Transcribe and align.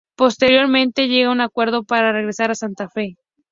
Posteriormente 0.15 1.07
llega 1.07 1.29
a 1.29 1.31
un 1.31 1.41
acuerdo 1.41 1.83
para 1.83 2.11
regresar 2.11 2.49
a 2.49 2.55
Santa 2.55 2.89
Fe. 2.89 3.17